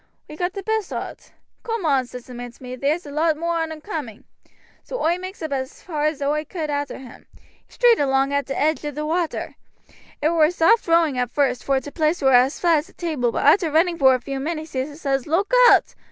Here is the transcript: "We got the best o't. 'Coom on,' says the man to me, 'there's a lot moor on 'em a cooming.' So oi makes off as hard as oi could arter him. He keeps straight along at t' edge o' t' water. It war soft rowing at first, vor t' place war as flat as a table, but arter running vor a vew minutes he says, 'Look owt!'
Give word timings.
"We 0.27 0.35
got 0.35 0.53
the 0.53 0.63
best 0.63 0.91
o't. 0.91 1.31
'Coom 1.61 1.85
on,' 1.85 2.07
says 2.07 2.25
the 2.25 2.33
man 2.33 2.51
to 2.53 2.63
me, 2.63 2.75
'there's 2.75 3.05
a 3.05 3.11
lot 3.11 3.37
moor 3.37 3.57
on 3.59 3.71
'em 3.71 3.77
a 3.77 3.81
cooming.' 3.81 4.23
So 4.83 4.99
oi 4.99 5.19
makes 5.19 5.43
off 5.43 5.51
as 5.51 5.83
hard 5.83 6.07
as 6.13 6.23
oi 6.23 6.43
could 6.43 6.71
arter 6.71 6.97
him. 6.97 7.27
He 7.35 7.43
keeps 7.67 7.75
straight 7.75 7.99
along 7.99 8.33
at 8.33 8.47
t' 8.47 8.55
edge 8.55 8.83
o' 8.83 8.89
t' 8.91 9.01
water. 9.03 9.57
It 10.19 10.29
war 10.29 10.49
soft 10.49 10.87
rowing 10.87 11.19
at 11.19 11.29
first, 11.29 11.63
vor 11.63 11.79
t' 11.79 11.91
place 11.91 12.19
war 12.19 12.33
as 12.33 12.59
flat 12.59 12.79
as 12.79 12.89
a 12.89 12.93
table, 12.93 13.31
but 13.31 13.45
arter 13.45 13.69
running 13.69 13.99
vor 13.99 14.15
a 14.15 14.17
vew 14.17 14.39
minutes 14.39 14.73
he 14.73 14.95
says, 14.95 15.27
'Look 15.27 15.53
owt!' 15.69 15.93